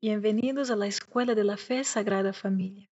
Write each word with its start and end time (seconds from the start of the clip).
Bienvenidos 0.00 0.70
a 0.70 0.76
la 0.76 0.86
Escuela 0.86 1.34
de 1.34 1.42
la 1.42 1.56
Fe 1.56 1.82
Sagrada 1.82 2.32
Familia. 2.32 2.88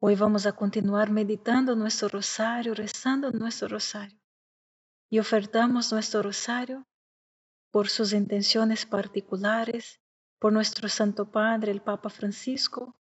Hoy 0.00 0.14
vamos 0.14 0.46
a 0.46 0.52
continuar 0.52 1.10
meditando 1.10 1.76
nuestro 1.76 2.08
rosario, 2.08 2.72
rezando 2.72 3.30
nuestro 3.32 3.68
rosario. 3.68 4.18
Y 5.10 5.18
ofertamos 5.18 5.92
nuestro 5.92 6.22
rosario 6.22 6.86
por 7.70 7.90
sus 7.90 8.14
intenciones 8.14 8.86
particulares, 8.86 10.00
por 10.38 10.54
nuestro 10.54 10.88
Santo 10.88 11.30
Padre, 11.30 11.70
el 11.70 11.82
Papa 11.82 12.08
Francisco, 12.08 12.96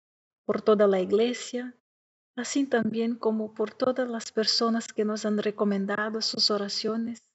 por 0.44 0.64
toda 0.64 0.88
la 0.88 1.00
Iglesia, 1.00 1.78
así 2.36 2.66
también 2.66 3.16
como 3.16 3.54
por 3.54 3.76
todas 3.76 4.10
las 4.10 4.32
personas 4.32 4.92
que 4.92 5.06
nos 5.06 5.24
han 5.24 5.38
recomendado 5.38 6.20
sus 6.20 6.50
oraciones 6.50 7.30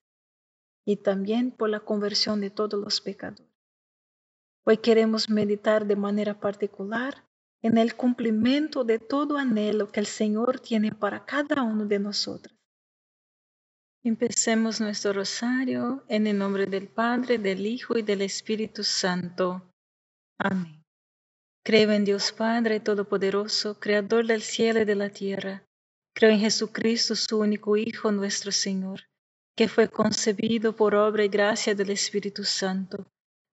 y 0.85 0.97
también 0.97 1.53
por 1.53 1.71
la 1.71 1.79
conversión 1.79 2.41
de 2.41 2.51
todos 2.51 2.81
los 2.81 3.01
pecadores. 3.01 3.48
Hoy 4.71 4.77
queremos 4.77 5.31
meditar 5.31 5.87
de 5.87 5.97
manera 5.97 6.39
particular 6.41 7.25
en 7.63 7.79
el 7.79 7.95
cumplimiento 7.95 8.85
de 8.85 8.99
todo 8.99 9.39
anhelo 9.39 9.91
que 9.91 10.01
el 10.01 10.05
Señor 10.05 10.61
tiene 10.61 10.93
para 10.93 11.25
cada 11.25 11.63
uno 11.63 11.87
de 11.87 11.99
nosotros. 11.99 12.55
Empecemos 14.05 14.79
nuestro 14.79 15.15
rosario 15.15 16.05
en 16.07 16.27
el 16.27 16.37
nombre 16.37 16.67
del 16.67 16.87
Padre, 16.87 17.39
del 17.39 17.65
Hijo 17.65 17.97
y 17.97 18.03
del 18.03 18.21
Espíritu 18.21 18.85
Santo. 18.85 19.73
Amén. 20.39 20.85
Creo 21.65 21.91
en 21.93 22.05
Dios 22.05 22.31
Padre 22.33 22.79
Todopoderoso, 22.81 23.81
Creador 23.81 24.27
del 24.27 24.43
cielo 24.43 24.83
y 24.83 24.85
de 24.85 24.97
la 24.97 25.09
tierra. 25.09 25.65
Creo 26.15 26.31
en 26.31 26.41
Jesucristo, 26.41 27.17
su 27.17 27.39
único 27.39 27.79
Hijo, 27.79 28.13
nuestro 28.13 28.53
Señor, 28.53 29.05
que 29.57 29.67
fue 29.67 29.89
concebido 29.89 30.77
por 30.77 30.95
obra 30.95 31.25
y 31.25 31.29
gracia 31.29 31.75
del 31.75 31.89
Espíritu 31.89 32.45
Santo 32.45 33.11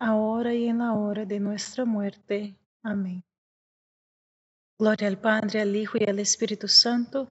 ahora 0.00 0.54
y 0.54 0.66
en 0.66 0.78
la 0.78 0.94
hora 0.94 1.24
de 1.26 1.38
nuestra 1.38 1.84
muerte. 1.84 2.56
Amén. 2.82 3.22
Gloria 4.78 5.08
al 5.08 5.18
Padre, 5.18 5.60
al 5.60 5.76
Hijo 5.76 5.98
y 6.00 6.08
al 6.08 6.18
Espíritu 6.18 6.66
Santo, 6.66 7.28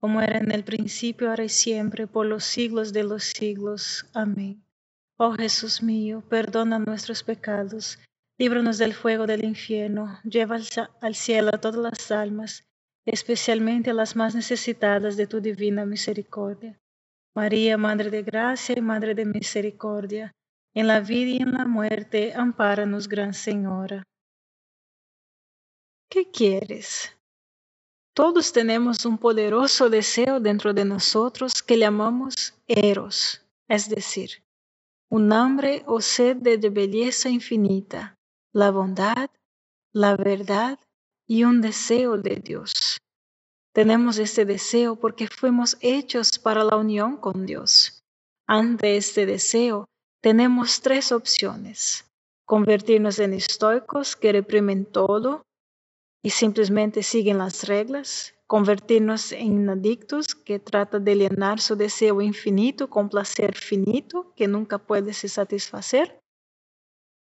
como 0.00 0.20
era 0.20 0.38
en 0.38 0.52
el 0.52 0.62
principio, 0.62 1.28
ahora 1.28 1.44
y 1.44 1.48
siempre, 1.48 2.06
por 2.06 2.26
los 2.26 2.44
siglos 2.44 2.92
de 2.92 3.02
los 3.02 3.24
siglos. 3.24 4.06
Amén. 4.14 4.64
Oh 5.18 5.32
Jesús 5.32 5.82
mío, 5.82 6.22
perdona 6.28 6.78
nuestros 6.78 7.24
pecados, 7.24 7.98
líbranos 8.38 8.78
del 8.78 8.94
fuego 8.94 9.26
del 9.26 9.44
infierno, 9.44 10.20
lleva 10.22 10.58
al 11.00 11.14
cielo 11.14 11.50
a 11.52 11.60
todas 11.60 11.80
las 11.80 12.10
almas, 12.12 12.64
especialmente 13.04 13.90
a 13.90 13.94
las 13.94 14.14
más 14.14 14.34
necesitadas 14.34 15.16
de 15.16 15.26
tu 15.26 15.40
divina 15.40 15.84
misericordia. 15.84 16.78
María, 17.34 17.76
Madre 17.78 18.10
de 18.10 18.22
Gracia 18.22 18.76
y 18.78 18.80
Madre 18.80 19.14
de 19.14 19.24
Misericordia, 19.24 20.32
en 20.74 20.86
la 20.86 21.00
vida 21.00 21.30
y 21.30 21.36
en 21.42 21.52
la 21.52 21.64
muerte, 21.64 22.32
ampáranos, 22.34 23.08
Gran 23.08 23.34
Señora. 23.34 24.02
¿Qué 26.08 26.30
quieres? 26.30 27.16
Todos 28.14 28.52
tenemos 28.52 29.06
un 29.06 29.16
poderoso 29.18 29.88
deseo 29.88 30.40
dentro 30.40 30.74
de 30.74 30.84
nosotros 30.84 31.62
que 31.62 31.78
llamamos 31.78 32.54
eros, 32.66 33.42
es 33.68 33.88
decir, 33.88 34.42
un 35.08 35.32
hambre 35.32 35.82
o 35.86 36.00
sed 36.00 36.36
de 36.36 36.58
belleza 36.68 37.30
infinita, 37.30 38.18
la 38.52 38.70
bondad, 38.70 39.30
la 39.92 40.16
verdad 40.16 40.78
y 41.26 41.44
un 41.44 41.60
deseo 41.60 42.18
de 42.18 42.36
Dios. 42.36 42.98
Tenemos 43.72 44.18
este 44.18 44.44
deseo 44.44 44.96
porque 44.96 45.28
fuimos 45.28 45.78
hechos 45.80 46.38
para 46.38 46.64
la 46.64 46.76
unión 46.76 47.16
con 47.16 47.46
Dios. 47.46 48.02
Ante 48.46 48.96
este 48.98 49.24
deseo, 49.24 49.86
tenemos 50.22 50.80
tres 50.80 51.12
opciones. 51.12 52.06
Convertirnos 52.46 53.18
en 53.18 53.34
estoicos 53.34 54.16
que 54.16 54.32
reprimen 54.32 54.86
todo 54.86 55.42
y 56.22 56.30
simplemente 56.30 57.02
siguen 57.02 57.38
las 57.38 57.64
reglas. 57.64 58.34
Convertirnos 58.46 59.32
en 59.32 59.68
adictos 59.68 60.34
que 60.34 60.58
tratan 60.58 61.04
de 61.04 61.16
llenar 61.16 61.60
su 61.60 61.74
deseo 61.74 62.20
infinito 62.20 62.88
con 62.88 63.08
placer 63.08 63.56
finito 63.56 64.32
que 64.36 64.46
nunca 64.46 64.78
puede 64.78 65.12
se 65.12 65.28
satisfacer. 65.28 66.20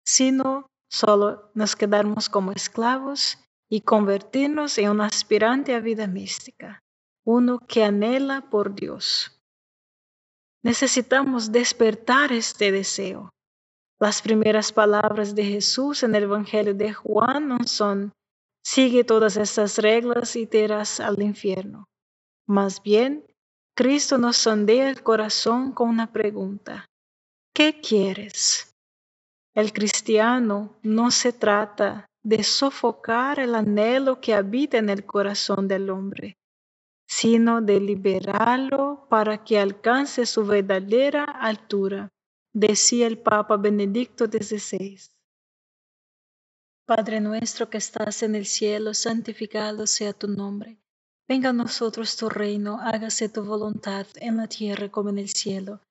Sino 0.05 0.67
solo 0.91 1.51
nos 1.53 1.75
quedamos 1.75 2.29
como 2.29 2.51
esclavos 2.51 3.39
y 3.69 3.81
convertirnos 3.81 4.77
en 4.77 4.89
un 4.89 5.01
aspirante 5.01 5.73
a 5.73 5.79
vida 5.79 6.07
mística, 6.07 6.83
uno 7.25 7.59
que 7.59 7.83
anhela 7.83 8.49
por 8.49 8.75
Dios. 8.75 9.39
Necesitamos 10.63 11.51
despertar 11.51 12.31
este 12.31 12.71
deseo. 12.71 13.29
Las 13.99 14.21
primeras 14.21 14.71
palabras 14.71 15.35
de 15.35 15.43
Jesús 15.43 16.03
en 16.03 16.15
el 16.15 16.23
Evangelio 16.23 16.73
de 16.73 16.93
Juan 16.93 17.49
no 17.49 17.57
son, 17.65 18.13
sigue 18.63 19.03
todas 19.03 19.37
estas 19.37 19.77
reglas 19.77 20.35
y 20.35 20.47
te 20.47 20.63
irás 20.63 20.99
al 20.99 21.21
infierno. 21.21 21.85
Más 22.47 22.81
bien, 22.81 23.25
Cristo 23.75 24.17
nos 24.17 24.37
sondea 24.37 24.89
el 24.89 25.03
corazón 25.03 25.71
con 25.71 25.89
una 25.89 26.11
pregunta. 26.11 26.85
¿Qué 27.53 27.81
quieres? 27.81 28.73
El 29.55 29.73
cristiano 29.73 30.75
no 30.81 31.11
se 31.11 31.33
trata 31.33 32.07
de 32.23 32.43
sofocar 32.43 33.39
el 33.39 33.53
anhelo 33.53 34.21
que 34.21 34.33
habita 34.33 34.77
en 34.77 34.89
el 34.89 35.05
corazón 35.05 35.67
del 35.67 35.89
hombre, 35.89 36.37
sino 37.15 37.61
de 37.61 37.79
liberarlo 37.79 39.05
para 39.07 39.43
que 39.43 39.59
alcance 39.59 40.25
su 40.25 40.47
verdadera 40.47 41.23
altura, 41.23 42.09
decía 42.53 43.05
el 43.05 43.19
Papa 43.19 43.55
Benedicto 43.55 44.25
XVI. 44.25 44.99
Padre 46.87 47.21
nuestro 47.21 47.69
que 47.69 47.77
estás 47.77 48.23
en 48.23 48.33
el 48.33 48.47
cielo, 48.47 48.95
santificado 48.95 49.85
sea 49.85 50.13
tu 50.13 50.27
nombre. 50.27 50.79
Venga 51.27 51.49
a 51.49 51.53
nosotros 51.53 52.17
tu 52.17 52.29
reino, 52.29 52.79
hágase 52.81 53.29
tu 53.29 53.43
voluntad 53.43 54.07
en 54.15 54.37
la 54.37 54.47
tierra 54.47 54.89
como 54.89 55.09
en 55.11 55.19
el 55.19 55.29
cielo. 55.29 55.81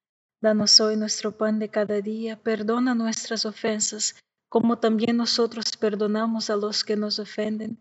Danos 0.41 0.81
hoy 0.81 0.97
nuestro 0.97 1.39
pan 1.39 1.61
de 1.61 1.69
cada 1.69 2.01
día, 2.01 2.43
perdona 2.43 2.97
nuestras 2.97 3.47
ofensas, 3.47 4.17
como 4.49 4.81
también 4.81 5.19
nosotros 5.19 5.67
perdonamos 5.79 6.51
a 6.51 6.57
los 6.57 6.83
que 6.83 6.97
nos 6.97 7.21
ofenden, 7.21 7.81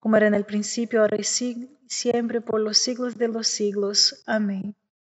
como 0.00 0.16
era 0.16 0.26
en 0.26 0.34
el 0.34 0.44
principio, 0.44 1.00
ahora 1.00 1.16
y 1.18 1.24
siempre, 1.24 2.40
por 2.40 2.60
los 2.60 2.78
siglos 2.78 3.16
de 3.16 3.28
los 3.28 3.48
siglos. 3.48 4.22
Amén. 4.26 4.74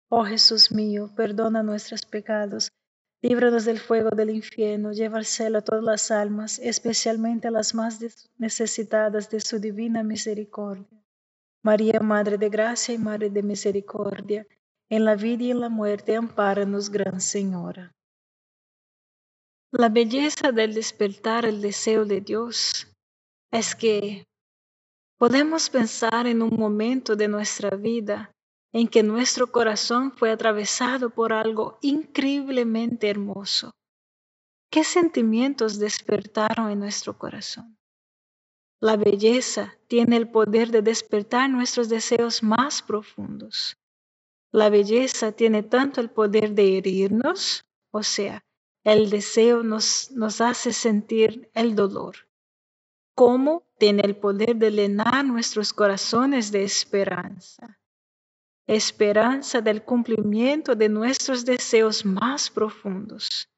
Oh 0.09 0.25
Jesús 0.25 0.73
mío, 0.73 1.11
perdona 1.17 1.63
nuestros 1.63 2.05
pecados 2.05 2.73
Líbranos 3.23 3.67
del 3.67 3.79
fuego 3.79 4.11
del 4.11 4.31
infierno, 4.31 4.93
lleva 4.93 5.19
al 5.19 5.27
cielo 5.27 5.59
a 5.59 5.63
todas 5.63 5.85
las 5.85 6.11
almas, 6.11 6.59
especialmente 6.59 7.49
a 7.49 7.51
las 7.51 7.75
más 7.75 7.99
necesitadas 8.39 9.29
de 9.29 9.41
su 9.41 9.59
divina 9.59 10.03
misericordia. 10.03 11.05
María, 11.63 12.01
Madre 12.01 12.39
de 12.39 12.49
Gracia 12.49 12.95
y 12.95 12.99
Madre 12.99 13.29
de 13.29 13.43
Misericordia, 13.43 14.47
en 14.89 15.05
la 15.05 15.17
vida 15.17 15.45
y 15.45 15.51
en 15.51 15.61
la 15.61 15.69
muerte, 15.69 16.17
ampáranos, 16.17 16.89
Gran 16.89 17.21
Señora. 17.21 17.95
La 19.71 19.91
belleza 19.91 20.51
del 20.51 20.73
despertar 20.73 21.45
el 21.45 21.61
deseo 21.61 22.07
de 22.07 22.23
Dios 22.23 22.89
es 23.51 23.75
que 23.75 24.25
podemos 25.21 25.69
pensar 25.69 26.27
en 26.27 26.41
un 26.41 26.57
momento 26.59 27.15
de 27.15 27.29
nuestra 27.29 27.77
vida 27.77 28.33
en 28.73 28.89
que 28.89 29.03
nuestro 29.03 29.53
corazón 29.53 30.13
fue 30.13 30.31
atravesado 30.31 31.11
por 31.11 31.35
algo 31.35 31.79
increíblemente 31.83 33.11
hermoso. 33.11 33.71
¿Qué 34.71 34.83
sentimientos 34.83 35.79
despertaron 35.79 36.71
en 36.71 36.79
nuestro 36.79 37.19
corazón? 37.19 37.77
La 38.81 38.97
belleza 38.97 39.77
tiene 39.89 40.17
el 40.17 40.31
poder 40.31 40.71
de 40.71 40.81
despertar 40.81 41.51
nuestros 41.51 41.91
deseos 41.91 42.43
más 42.43 42.81
profundos. 42.81 43.77
La 44.53 44.71
belleza 44.71 45.33
tiene 45.33 45.63
tanto 45.63 46.01
el 46.01 46.09
poder 46.09 46.55
de 46.55 46.79
herirnos, 46.79 47.67
o 47.91 48.03
sea, 48.03 48.41
el 48.85 49.11
deseo 49.11 49.63
nos, 49.65 50.11
hace 50.41 50.73
sentir 50.73 51.51
el 51.53 51.77
dolor, 51.77 52.17
como 53.15 53.70
tiene 53.81 54.03
el 54.05 54.15
poder 54.15 54.55
de 54.55 54.71
llenar 54.71 55.25
nuestros 55.25 55.73
corazones 55.73 56.53
de 56.53 56.63
esperanza 56.63 57.81
esperanza 58.77 59.61
del 59.61 59.83
cumplimiento 59.83 60.77
de 60.77 60.89
nuestros 60.89 61.45
deseos 61.45 62.05
más 62.05 62.51
profundos. 62.51 63.49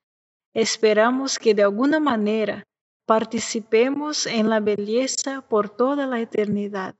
Esperamos 0.54 1.38
que 1.38 1.52
de 1.52 1.64
alguna 1.64 2.00
manera 2.00 2.64
participemos 3.06 4.26
en 4.26 4.48
la 4.48 4.60
belleza 4.60 5.42
por 5.42 5.68
toda 5.68 6.06
la 6.06 6.18
eternidad. 6.20 6.94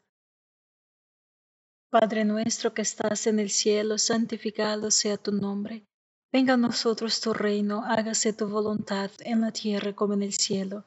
Padre 1.91 2.27
nuestro 2.27 2.75
que 2.75 2.83
estás 2.83 3.27
en 3.27 3.39
el 3.39 3.49
cielo, 3.49 3.97
santificado 3.97 4.91
sea 4.91 5.17
tu 5.17 5.33
nombre. 5.33 5.87
Venga 6.31 6.55
a 6.55 6.59
nosotros 6.59 7.19
tu 7.19 7.33
reino, 7.33 7.83
hágase 7.83 8.35
tu 8.35 8.47
voluntad 8.47 9.11
en 9.21 9.41
la 9.41 9.53
tierra 9.53 9.95
como 9.95 10.13
en 10.13 10.23
el 10.23 10.35
cielo. 10.35 10.87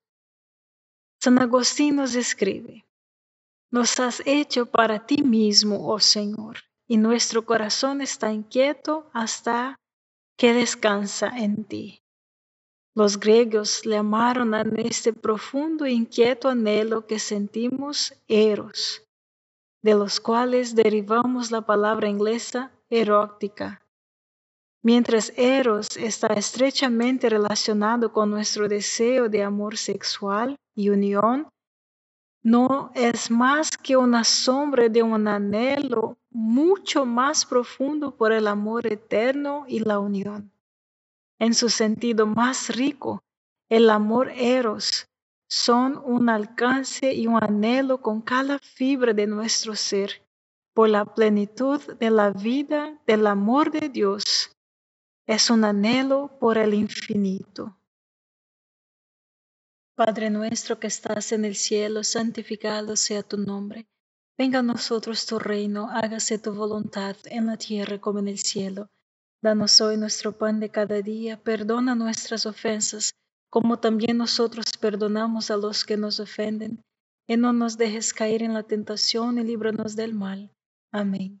San 1.23 1.37
Agustín 1.39 1.97
nos 1.97 2.15
escribe 2.15 2.83
nos 3.71 4.01
has 4.01 4.21
hecho 4.25 4.65
para 4.65 5.05
ti 5.05 5.23
mismo, 5.23 5.87
oh 5.87 5.99
Señor, 5.99 6.57
y 6.87 6.97
nuestro 6.97 7.45
corazón 7.45 8.01
está 8.01 8.33
inquieto 8.33 9.09
hasta 9.13 9.77
que 10.37 10.53
descansa 10.53 11.29
en 11.37 11.63
ti. 11.63 12.01
Los 12.93 13.17
griegos 13.17 13.85
le 13.85 13.95
llamaron 13.95 14.53
a 14.53 14.63
este 14.75 15.13
profundo 15.13 15.85
e 15.85 15.91
inquieto 15.91 16.49
anhelo 16.49 17.07
que 17.07 17.17
sentimos 17.17 18.13
eros, 18.27 19.03
de 19.81 19.93
los 19.93 20.19
cuales 20.19 20.75
derivamos 20.75 21.49
la 21.51 21.61
palabra 21.61 22.09
inglesa 22.09 22.73
erótica. 22.89 23.80
Mientras 24.83 25.31
eros 25.37 25.95
está 25.95 26.27
estrechamente 26.27 27.29
relacionado 27.29 28.11
con 28.11 28.31
nuestro 28.31 28.67
deseo 28.67 29.29
de 29.29 29.43
amor 29.43 29.77
sexual 29.77 30.55
y 30.75 30.89
unión, 30.89 31.47
no 32.43 32.91
es 32.95 33.29
más 33.29 33.77
que 33.77 33.95
una 33.95 34.23
sombra 34.23 34.89
de 34.89 35.03
un 35.03 35.27
anhelo 35.27 36.17
mucho 36.31 37.05
más 37.05 37.45
profundo 37.45 38.15
por 38.15 38.31
el 38.31 38.47
amor 38.47 38.87
eterno 38.87 39.65
y 39.67 39.79
la 39.79 39.99
unión. 39.99 40.51
En 41.37 41.53
su 41.53 41.69
sentido 41.69 42.25
más 42.25 42.75
rico, 42.75 43.21
el 43.69 43.89
amor 43.91 44.31
eros 44.35 45.07
son 45.47 46.01
un 46.03 46.29
alcance 46.29 47.13
y 47.13 47.27
un 47.27 47.43
anhelo 47.43 48.01
con 48.01 48.21
cada 48.21 48.57
fibra 48.57 49.13
de 49.13 49.27
nuestro 49.27 49.75
ser 49.75 50.23
por 50.73 50.89
la 50.89 51.05
plenitud 51.05 51.79
de 51.99 52.09
la 52.09 52.31
vida 52.31 52.99
del 53.05 53.27
amor 53.27 53.69
de 53.69 53.89
Dios. 53.89 54.55
Es 55.27 55.49
un 55.49 55.63
anhelo 55.63 56.37
por 56.39 56.57
el 56.57 56.73
infinito. 56.73 57.77
Padre 59.95 60.29
nuestro 60.29 60.79
que 60.79 60.87
estás 60.87 61.31
en 61.31 61.45
el 61.45 61.55
cielo, 61.55 62.03
santificado 62.03 62.95
sea 62.95 63.21
tu 63.21 63.37
nombre. 63.37 63.87
Venga 64.37 64.59
a 64.59 64.63
nosotros 64.63 65.25
tu 65.25 65.37
reino, 65.37 65.89
hágase 65.91 66.39
tu 66.39 66.53
voluntad 66.53 67.15
en 67.25 67.45
la 67.45 67.57
tierra 67.57 67.99
como 67.99 68.19
en 68.19 68.27
el 68.27 68.39
cielo. 68.39 68.89
Danos 69.43 69.79
hoy 69.81 69.97
nuestro 69.97 70.37
pan 70.37 70.59
de 70.59 70.69
cada 70.69 71.01
día, 71.01 71.41
perdona 71.41 71.93
nuestras 71.93 72.45
ofensas, 72.45 73.13
como 73.49 73.79
también 73.79 74.17
nosotros 74.17 74.65
perdonamos 74.79 75.51
a 75.51 75.57
los 75.57 75.83
que 75.83 75.97
nos 75.97 76.19
ofenden, 76.19 76.81
y 77.27 77.37
no 77.37 77.53
nos 77.53 77.77
dejes 77.77 78.13
caer 78.13 78.43
en 78.43 78.53
la 78.53 78.63
tentación 78.63 79.37
y 79.37 79.43
líbranos 79.43 79.95
del 79.95 80.13
mal. 80.13 80.51
Amén. 80.91 81.40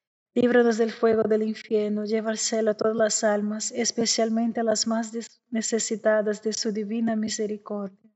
Líbranos 0.33 0.77
del 0.77 0.91
fuego 0.91 1.23
del 1.23 1.43
infierno, 1.43 2.05
lleva 2.05 2.31
al 2.31 2.37
cielo 2.37 2.71
a 2.71 2.73
todas 2.73 2.95
las 2.95 3.23
almas, 3.23 3.71
especialmente 3.71 4.61
a 4.61 4.63
las 4.63 4.87
más 4.87 5.11
necesitadas 5.49 6.41
de 6.41 6.53
su 6.53 6.71
divina 6.71 7.17
misericordia. 7.17 8.09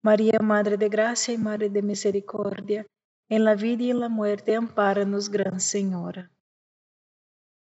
María, 0.00 0.38
Madre 0.38 0.76
de 0.76 0.88
Gracia 0.88 1.34
y 1.34 1.38
Madre 1.38 1.68
de 1.68 1.82
Misericordia, 1.82 2.86
en 3.28 3.44
la 3.44 3.56
vida 3.56 3.82
y 3.82 3.90
en 3.90 3.98
la 3.98 4.08
muerte, 4.08 4.54
ampáranos, 4.54 5.28
Gran 5.28 5.60
Señora. 5.60 6.30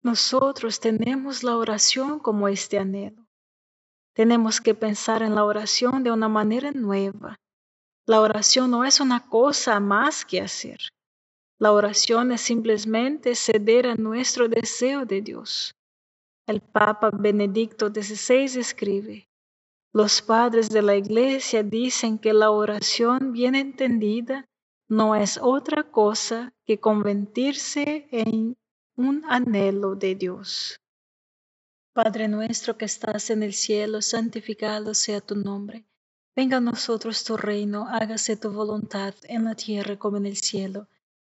Nosotros 0.03 0.79
tenemos 0.79 1.43
la 1.43 1.57
oración 1.57 2.19
como 2.19 2.47
este 2.47 2.77
anhelo. 2.77 3.25
Tenemos 4.13 4.61
que 4.61 4.75
pensar 4.75 5.23
en 5.23 5.33
la 5.33 5.43
oración 5.43 6.03
de 6.03 6.11
una 6.11 6.29
manera 6.29 6.71
nueva. 6.71 7.35
La 8.05 8.21
oración 8.21 8.69
no 8.69 8.85
es 8.85 8.99
una 8.99 9.27
cosa 9.27 9.79
más 9.79 10.23
que 10.23 10.41
hacer. 10.41 10.79
La 11.61 11.73
oración 11.73 12.31
es 12.31 12.41
simplemente 12.41 13.35
ceder 13.35 13.85
a 13.85 13.93
nuestro 13.93 14.49
deseo 14.49 15.05
de 15.05 15.21
Dios. 15.21 15.75
El 16.47 16.59
Papa 16.59 17.11
Benedicto 17.13 17.89
XVI 17.89 18.59
escribe, 18.59 19.29
los 19.93 20.23
padres 20.23 20.69
de 20.69 20.81
la 20.81 20.95
Iglesia 20.95 21.61
dicen 21.61 22.17
que 22.17 22.33
la 22.33 22.49
oración 22.49 23.31
bien 23.31 23.53
entendida 23.53 24.43
no 24.89 25.15
es 25.15 25.37
otra 25.39 25.83
cosa 25.83 26.51
que 26.65 26.79
convertirse 26.79 28.07
en 28.09 28.57
un 28.95 29.23
anhelo 29.29 29.93
de 29.93 30.15
Dios. 30.15 30.79
Padre 31.93 32.27
nuestro 32.27 32.75
que 32.75 32.85
estás 32.85 33.29
en 33.29 33.43
el 33.43 33.53
cielo, 33.53 34.01
santificado 34.01 34.95
sea 34.95 35.21
tu 35.21 35.35
nombre. 35.35 35.85
Venga 36.35 36.57
a 36.57 36.61
nosotros 36.61 37.23
tu 37.23 37.37
reino, 37.37 37.87
hágase 37.87 38.35
tu 38.35 38.51
voluntad 38.51 39.13
en 39.25 39.43
la 39.43 39.53
tierra 39.53 39.99
como 39.99 40.17
en 40.17 40.25
el 40.25 40.37
cielo. 40.37 40.87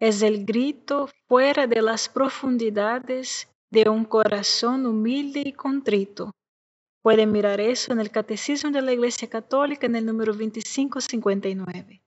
es 0.00 0.22
el 0.22 0.44
grito 0.44 1.08
fuera 1.28 1.66
de 1.66 1.82
las 1.82 2.08
profundidades 2.08 3.48
de 3.70 3.88
un 3.88 4.04
corazón 4.04 4.86
humilde 4.86 5.42
y 5.44 5.52
contrito. 5.52 6.32
Pueden 7.02 7.32
mirar 7.32 7.60
eso 7.60 7.92
en 7.92 8.00
el 8.00 8.10
Catecismo 8.10 8.70
de 8.70 8.82
la 8.82 8.92
Iglesia 8.92 9.28
Católica 9.28 9.86
en 9.86 9.96
el 9.96 10.06
número 10.06 10.32
2559. 10.32 12.02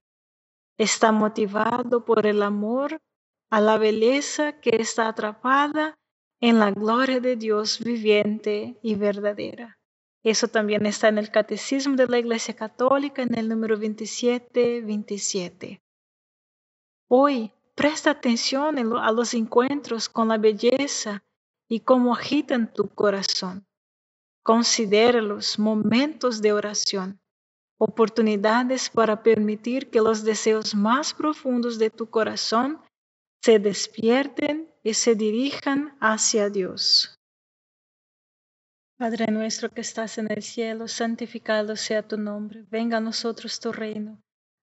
Está 0.78 1.12
motivado 1.12 2.04
por 2.04 2.26
el 2.26 2.42
amor 2.42 3.00
a 3.50 3.62
la 3.62 3.78
belleza 3.78 4.60
que 4.60 4.78
está 4.78 5.08
atrapada 5.08 5.96
en 6.40 6.60
la 6.60 6.72
gloria 6.72 7.20
de 7.20 7.36
Dios 7.36 7.84
viviente 7.84 8.78
y 8.82 8.96
verdadera. 8.96 9.78
Eso 10.24 10.48
también 10.48 10.86
está 10.86 11.08
en 11.08 11.18
el 11.18 11.32
Catecismo 11.32 11.96
de 11.96 12.08
la 12.08 12.20
Iglesia 12.20 12.56
Católica 12.56 13.22
en 13.22 13.38
el 13.38 13.50
número 13.50 13.78
2727. 13.78 15.82
Hoy, 17.10 17.54
presta 17.78 18.10
atención 18.10 18.80
a 18.98 19.12
los 19.12 19.36
encuentros 19.36 20.10
con 20.10 20.30
la 20.30 20.40
belleza 20.40 21.24
y 21.70 21.82
cómo 21.82 22.16
agitan 22.16 22.74
tu 22.74 22.90
corazón. 22.90 23.68
Considera 24.44 25.22
los 25.22 25.60
momentos 25.60 26.42
de 26.42 26.54
oración, 26.54 27.20
oportunidades 27.78 28.90
para 28.90 29.22
permitir 29.22 29.92
que 29.92 30.02
los 30.02 30.24
deseos 30.24 30.74
más 30.74 31.14
profundos 31.14 31.78
de 31.78 31.92
tu 31.92 32.10
corazón 32.10 32.82
se 33.44 33.60
despierten 33.60 34.74
y 34.84 34.96
se 34.96 35.14
dirijan 35.14 35.96
hacia 36.00 36.50
Dios. 36.50 37.14
Padre 38.98 39.28
nuestro 39.28 39.70
que 39.70 39.82
estás 39.82 40.18
en 40.18 40.32
el 40.32 40.42
cielo, 40.42 40.88
santificado 40.88 41.76
sea 41.76 42.02
tu 42.02 42.18
nombre, 42.18 42.66
venga 42.72 42.98
a 42.98 43.02
nosotros 43.02 43.60
tu 43.60 43.72
reino, 43.72 44.20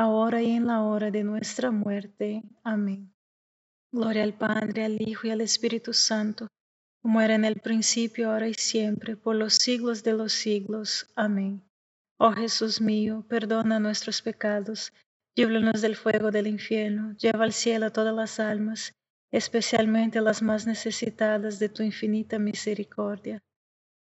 ahora 0.00 0.42
y 0.42 0.52
en 0.52 0.66
la 0.66 0.82
hora 0.82 1.10
de 1.10 1.24
nuestra 1.24 1.70
muerte. 1.70 2.42
Amén. 2.62 3.12
Gloria 3.92 4.22
al 4.22 4.34
Padre, 4.34 4.84
al 4.84 5.00
Hijo 5.00 5.26
y 5.26 5.30
al 5.30 5.40
Espíritu 5.40 5.92
Santo 5.92 6.48
como 7.06 7.20
era 7.20 7.36
en 7.36 7.44
el 7.44 7.60
principio, 7.60 8.32
ahora 8.32 8.48
y 8.48 8.54
siempre, 8.54 9.16
por 9.16 9.36
los 9.36 9.54
siglos 9.54 10.02
de 10.02 10.12
los 10.12 10.32
siglos. 10.32 11.06
Amén. 11.14 11.62
Oh 12.18 12.32
Jesús 12.32 12.80
mío, 12.80 13.24
perdona 13.28 13.78
nuestros 13.78 14.22
pecados, 14.22 14.92
líbranos 15.36 15.82
del 15.82 15.94
fuego 15.94 16.32
del 16.32 16.48
infierno, 16.48 17.16
lleva 17.16 17.44
al 17.44 17.52
cielo 17.52 17.86
a 17.86 17.92
todas 17.92 18.12
las 18.12 18.40
almas, 18.40 18.92
especialmente 19.30 20.20
las 20.20 20.42
más 20.42 20.66
necesitadas 20.66 21.60
de 21.60 21.68
tu 21.68 21.84
infinita 21.84 22.40
misericordia. 22.40 23.40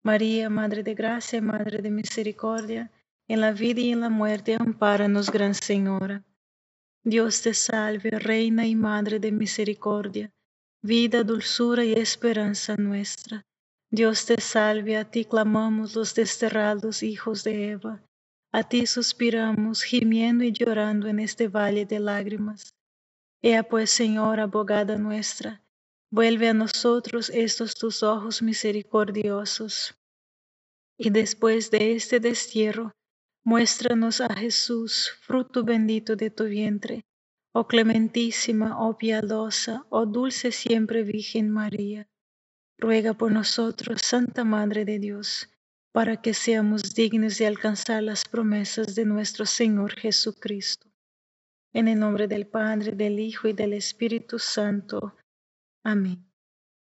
María, 0.03 0.51
Madre 0.51 0.83
de 0.83 0.95
Gracia 0.95 1.39
y 1.39 1.43
Madre 1.43 1.81
de 1.81 1.93
Misericordia, 1.93 2.91
en 3.29 3.41
la 3.41 3.53
vida 3.53 3.81
y 3.81 3.93
en 3.93 4.01
la 4.01 4.09
muerte, 4.09 4.57
ampáranos, 4.59 5.31
Gran 5.31 5.55
Señora. 5.55 6.25
Dios 7.05 7.43
te 7.43 7.55
salve, 7.55 8.11
Reina 8.11 8.67
y 8.67 8.75
Madre 8.75 9.21
de 9.21 9.31
Misericordia 9.31 10.33
vida, 10.83 11.25
dulzura 11.25 11.85
y 11.85 11.93
esperanza 11.93 12.77
nuestra. 12.77 13.45
Dios 13.91 14.27
te 14.27 14.41
salve, 14.41 14.97
a 14.97 15.11
ti 15.11 15.25
clamamos 15.25 15.95
los 15.97 16.15
desterrados 16.15 17.03
hijos 17.03 17.43
de 17.43 17.71
Eva, 17.71 18.03
a 18.53 18.63
ti 18.63 18.87
suspiramos, 18.87 19.83
gimiendo 19.83 20.45
y 20.45 20.53
llorando 20.53 21.09
en 21.09 21.19
este 21.21 21.49
valle 21.49 21.85
de 21.87 22.01
lágrimas. 22.01 22.75
Ea 23.43 23.63
pues, 23.63 23.91
Señora, 23.91 24.45
abogada 24.45 24.97
nuestra, 24.97 25.63
vuelve 26.11 26.49
a 26.49 26.55
nosotros 26.55 27.31
estos 27.31 27.75
tus 27.75 28.03
ojos 28.03 28.43
misericordiosos. 28.43 29.95
Y 30.97 31.11
después 31.11 31.71
de 31.71 31.95
este 31.95 32.19
destierro, 32.19 32.93
muéstranos 33.45 34.21
a 34.21 34.35
Jesús, 34.35 35.13
fruto 35.21 35.65
bendito 35.65 36.17
de 36.17 36.31
tu 36.31 36.45
vientre 36.45 37.05
oh 37.59 37.67
clementísima, 37.67 38.69
oh 38.79 38.97
piadosa, 38.97 39.85
oh 39.91 40.07
dulce 40.07 40.53
siempre 40.53 41.03
Virgen 41.03 41.51
María, 41.51 42.09
ruega 42.79 43.15
por 43.15 43.33
nosotros, 43.33 44.01
Santa 44.03 44.45
Madre 44.45 44.85
de 44.85 44.99
Dios, 45.01 45.49
para 45.93 46.21
que 46.23 46.35
seamos 46.35 46.95
dignos 46.95 47.37
de 47.39 47.47
alcanzar 47.47 48.03
las 48.03 48.25
promesas 48.29 48.95
de 48.95 49.05
nuestro 49.05 49.45
Señor 49.45 49.95
Jesucristo. 49.95 50.89
En 51.73 51.89
el 51.89 51.99
nombre 51.99 52.29
del 52.29 52.47
Padre, 52.47 52.93
del 52.93 53.19
Hijo 53.19 53.49
y 53.49 53.53
del 53.53 53.73
Espíritu 53.73 54.39
Santo. 54.39 55.17
Amén. 55.83 56.25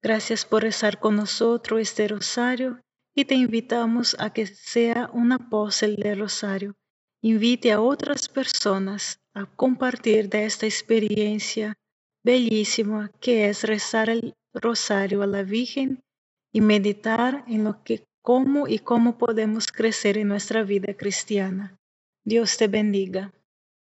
Gracias 0.02 0.44
por 0.46 0.62
rezar 0.62 0.98
con 0.98 1.16
nosotros 1.16 1.80
este 1.80 2.08
rosario 2.08 2.80
y 3.14 3.24
te 3.24 3.34
invitamos 3.34 4.16
a 4.18 4.32
que 4.32 4.46
sea 4.46 5.10
un 5.12 5.32
apóstol 5.32 5.96
del 5.96 6.18
rosario. 6.18 6.74
Invite 7.20 7.72
a 7.72 7.80
otras 7.80 8.28
personas 8.28 9.20
a 9.34 9.46
compartir 9.46 10.28
de 10.28 10.44
esta 10.44 10.66
experiencia 10.66 11.74
bellísima 12.24 13.10
que 13.20 13.48
es 13.48 13.64
rezar 13.64 14.10
el 14.10 14.34
rosario 14.54 15.22
a 15.22 15.26
la 15.26 15.42
Virgen 15.42 16.02
y 16.52 16.60
meditar 16.60 17.44
en 17.46 17.64
lo 17.64 17.82
que, 17.82 18.04
cómo 18.22 18.68
y 18.68 18.78
cómo 18.78 19.18
podemos 19.18 19.66
crecer 19.70 20.18
en 20.18 20.28
nuestra 20.28 20.62
vida 20.62 20.94
cristiana. 20.94 21.76
Dios 22.24 22.56
te 22.56 22.68
bendiga. 22.68 23.32